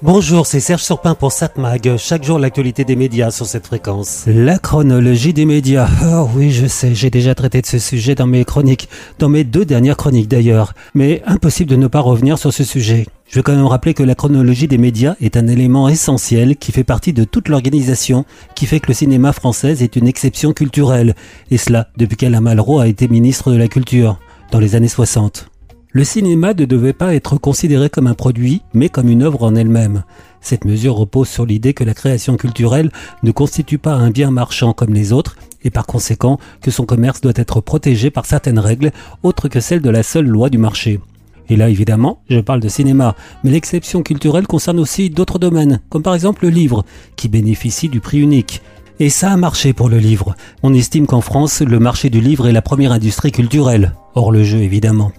[0.00, 1.96] Bonjour, c'est Serge Surpin pour SatMag.
[1.96, 4.26] Chaque jour, l'actualité des médias sur cette fréquence.
[4.28, 5.88] La chronologie des médias.
[6.04, 8.88] Oh oui, je sais, j'ai déjà traité de ce sujet dans mes chroniques,
[9.18, 10.72] dans mes deux dernières chroniques d'ailleurs.
[10.94, 13.06] Mais impossible de ne pas revenir sur ce sujet.
[13.28, 16.70] Je veux quand même rappeler que la chronologie des médias est un élément essentiel qui
[16.70, 21.16] fait partie de toute l'organisation, qui fait que le cinéma français est une exception culturelle.
[21.50, 24.20] Et cela depuis qu'Alain Malraux a été ministre de la Culture,
[24.52, 25.50] dans les années 60.
[25.98, 29.56] Le cinéma ne devait pas être considéré comme un produit, mais comme une œuvre en
[29.56, 30.04] elle-même.
[30.40, 32.92] Cette mesure repose sur l'idée que la création culturelle
[33.24, 37.20] ne constitue pas un bien marchand comme les autres, et par conséquent que son commerce
[37.20, 38.92] doit être protégé par certaines règles
[39.24, 41.00] autres que celles de la seule loi du marché.
[41.48, 46.04] Et là, évidemment, je parle de cinéma, mais l'exception culturelle concerne aussi d'autres domaines, comme
[46.04, 46.84] par exemple le livre,
[47.16, 48.62] qui bénéficie du prix unique.
[49.00, 50.36] Et ça a marché pour le livre.
[50.62, 54.44] On estime qu'en France, le marché du livre est la première industrie culturelle, hors le
[54.44, 55.10] jeu évidemment.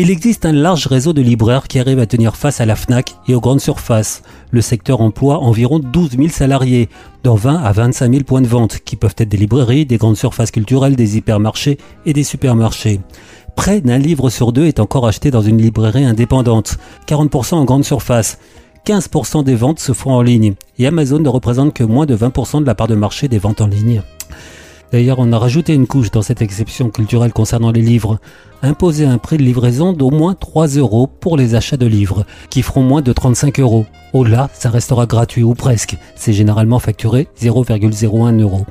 [0.00, 3.16] Il existe un large réseau de libraires qui arrivent à tenir face à la FNAC
[3.26, 4.22] et aux grandes surfaces.
[4.52, 6.88] Le secteur emploie environ 12 000 salariés,
[7.24, 10.16] dans 20 à 25 000 points de vente, qui peuvent être des librairies, des grandes
[10.16, 13.00] surfaces culturelles, des hypermarchés et des supermarchés.
[13.56, 17.84] Près d'un livre sur deux est encore acheté dans une librairie indépendante, 40% en grande
[17.84, 18.38] surface.
[18.86, 22.60] 15% des ventes se font en ligne et Amazon ne représente que moins de 20%
[22.60, 24.02] de la part de marché des ventes en ligne.
[24.90, 28.18] D'ailleurs, on a rajouté une couche dans cette exception culturelle concernant les livres.
[28.62, 32.62] Imposer un prix de livraison d'au moins 3 euros pour les achats de livres, qui
[32.62, 33.84] feront moins de 35 euros.
[34.14, 35.96] Au-delà, ça restera gratuit ou presque.
[36.16, 38.66] C'est généralement facturé 0,01 euros.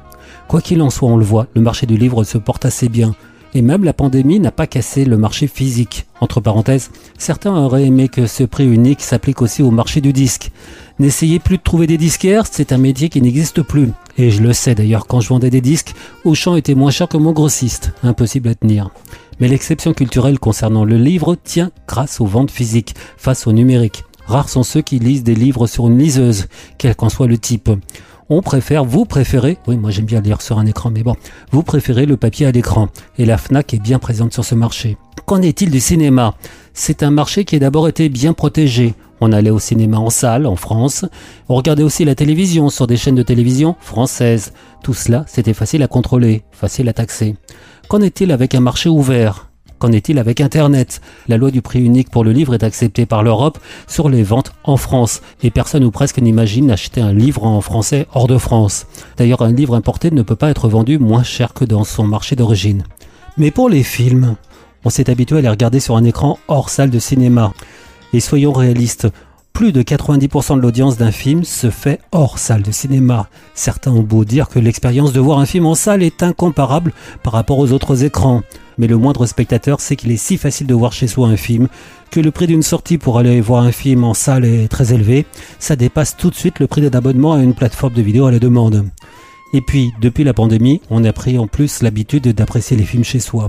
[0.48, 3.14] Quoi qu'il en soit, on le voit, le marché du livre se porte assez bien.
[3.54, 6.06] Et même la pandémie n'a pas cassé le marché physique.
[6.20, 10.52] Entre parenthèses, certains auraient aimé que ce prix unique s'applique aussi au marché du disque.
[11.00, 13.92] N'essayez plus de trouver des disquaires, c'est un métier qui n'existe plus.
[14.18, 17.18] Et je le sais d'ailleurs, quand je vendais des disques, Auchan était moins cher que
[17.18, 17.92] mon grossiste.
[18.04, 18.90] Impossible à tenir.
[19.40, 24.04] Mais l'exception culturelle concernant le livre tient grâce aux ventes physiques face au numérique.
[24.26, 27.70] Rares sont ceux qui lisent des livres sur une liseuse, quel qu'en soit le type
[28.30, 31.16] on préfère, vous préférez, oui moi j'aime bien lire sur un écran, mais bon,
[31.52, 32.89] vous préférez le papier à l'écran.
[33.17, 34.98] Et la FNAC est bien présente sur ce marché.
[35.26, 36.36] Qu'en est-il du cinéma?
[36.73, 38.95] C'est un marché qui a d'abord été bien protégé.
[39.20, 41.05] On allait au cinéma en salle, en France.
[41.49, 44.54] On regardait aussi la télévision sur des chaînes de télévision françaises.
[44.83, 47.36] Tout cela, c'était facile à contrôler, facile à taxer.
[47.88, 49.46] Qu'en est-il avec un marché ouvert?
[49.80, 51.02] Qu'en est-il avec Internet?
[51.27, 54.52] La loi du prix unique pour le livre est acceptée par l'Europe sur les ventes
[54.64, 58.88] en France, et personne ou presque n'imagine acheter un livre en français hors de France.
[59.17, 62.36] D'ailleurs, un livre importé ne peut pas être vendu moins cher que dans son marché
[62.36, 62.86] d'origine.
[63.38, 64.36] Mais pour les films,
[64.83, 67.54] on s'est habitué à les regarder sur un écran hors salle de cinéma.
[68.14, 69.08] Et soyons réalistes,
[69.54, 73.27] plus de 90% de l'audience d'un film se fait hors salle de cinéma.
[73.54, 77.33] Certains ont beau dire que l'expérience de voir un film en salle est incomparable par
[77.33, 78.42] rapport aux autres écrans
[78.77, 81.67] mais le moindre spectateur sait qu'il est si facile de voir chez soi un film
[82.11, 85.26] que le prix d'une sortie pour aller voir un film en salle est très élevé.
[85.60, 88.32] Ça dépasse tout de suite le prix d'un abonnement à une plateforme de vidéo à
[88.32, 88.89] la demande.
[89.54, 93.20] Et puis, depuis la pandémie, on a pris en plus l'habitude d'apprécier les films chez
[93.20, 93.48] soi.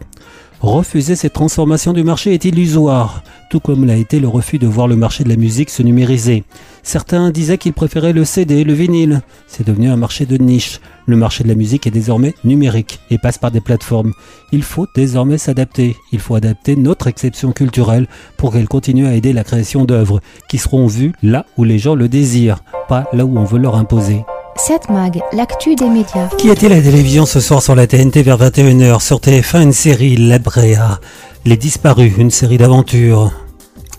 [0.60, 4.88] Refuser cette transformation du marché est illusoire, tout comme l'a été le refus de voir
[4.88, 6.42] le marché de la musique se numériser.
[6.82, 9.22] Certains disaient qu'ils préféraient le CD, le vinyle.
[9.46, 10.80] C'est devenu un marché de niche.
[11.06, 14.12] Le marché de la musique est désormais numérique et passe par des plateformes.
[14.50, 15.96] Il faut désormais s'adapter.
[16.10, 20.58] Il faut adapter notre exception culturelle pour qu'elle continue à aider la création d'œuvres qui
[20.58, 24.24] seront vues là où les gens le désirent, pas là où on veut leur imposer.
[24.58, 26.28] 7 Mag, l'actu des médias.
[26.36, 29.72] Qui a-t-il à la télévision ce soir sur la TNT vers 21h Sur TF1, une
[29.72, 30.98] série, La Brea.
[31.44, 33.30] Les Disparus, une série d'aventures.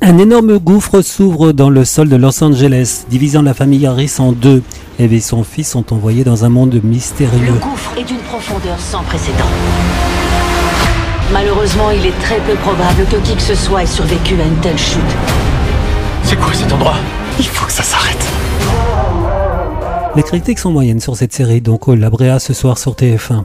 [0.02, 4.34] Un énorme gouffre s'ouvre dans le sol de Los Angeles, divisant la famille Harris en
[4.34, 4.62] deux.
[5.00, 7.53] Eve et son fils sont envoyés dans un monde mystérieux.
[7.53, 9.47] Le gouffre est d'une profondeur sans précédent.
[11.31, 14.58] Malheureusement, il est très peu probable que qui que ce soit ait survécu à une
[14.58, 15.00] telle chute.
[16.24, 16.96] C'est quoi cet endroit?
[20.16, 23.44] Les critiques sont moyennes sur cette série, donc oh, la Bréa ce soir sur TF1.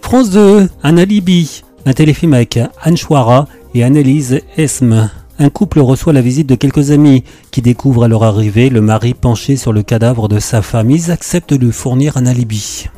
[0.00, 5.10] France 2, un alibi, un téléfilm avec Anne Chouara et Annelise Esme.
[5.38, 9.12] Un couple reçoit la visite de quelques amis qui découvrent à leur arrivée le mari
[9.12, 10.90] penché sur le cadavre de sa femme.
[10.90, 12.88] Ils acceptent de lui fournir un alibi.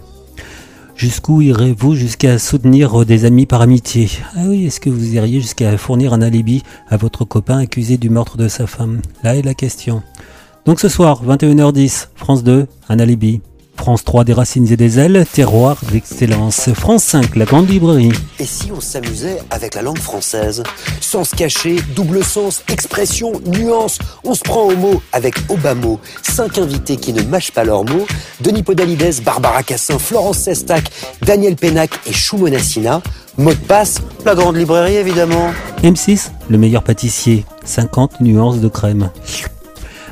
[0.95, 4.09] Jusqu'où irez-vous jusqu'à soutenir des amis par amitié?
[4.37, 8.09] Ah oui, est-ce que vous iriez jusqu'à fournir un alibi à votre copain accusé du
[8.09, 9.01] meurtre de sa femme?
[9.25, 10.03] Là est la question.
[10.67, 13.41] Donc ce soir, 21h10, France 2, un alibi.
[13.77, 16.69] France 3, des racines et des ailes, terroir d'excellence.
[16.75, 18.12] France 5, la grande librairie.
[18.39, 20.62] Et si on s'amusait avec la langue française?
[21.01, 23.99] Sens caché, double sens, expression, nuance.
[24.23, 25.99] On se prend au mot avec Obamo.
[26.23, 28.06] Cinq invités qui ne mâchent pas leurs mots.
[28.43, 30.91] Denis Podalides, Barbara Cassin, Florence Sestac,
[31.23, 33.01] Daniel Pénac et Choumonassina.
[33.39, 35.53] Mot de passe, la grande librairie évidemment.
[35.83, 37.47] M6, le meilleur pâtissier.
[37.65, 39.09] 50 nuances de crème.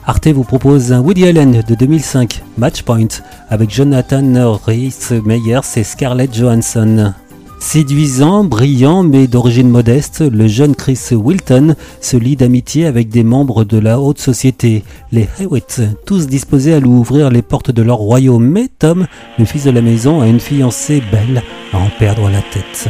[0.08, 3.08] Arte vous propose un Woody Allen de 2005, Matchpoint,
[3.50, 7.12] avec Jonathan Rhys Meyers et Scarlett Johansson.
[7.60, 13.64] Séduisant, brillant, mais d'origine modeste, le jeune Chris Wilton se lie d'amitié avec des membres
[13.64, 14.82] de la haute société,
[15.12, 18.48] les Hewitt, tous disposés à lui ouvrir les portes de leur royaume.
[18.48, 19.06] Mais Tom,
[19.38, 21.42] le fils de la maison, a une fiancée belle
[21.74, 22.88] à en perdre la tête.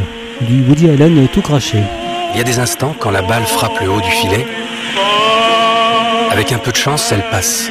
[0.48, 1.78] Lui, Woody Allen, tout craché.
[2.32, 4.46] Il y a des instants quand la balle frappe le haut du filet.
[6.38, 7.69] Avec un peu de chance, elle passe.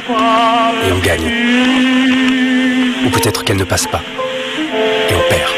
[0.86, 1.32] Et on gagne.
[3.06, 4.02] Ou peut-être qu'elle ne passe pas.
[5.08, 5.50] Et on perd.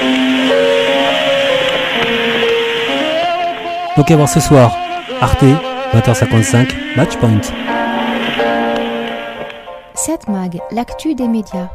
[3.97, 4.77] Donc à voir ce soir,
[5.21, 5.43] Arte,
[5.93, 7.41] 20h55, Matchpoint.
[9.95, 11.69] 7 Mag, l'actu des médias.